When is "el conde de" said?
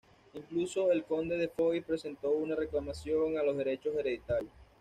0.91-1.47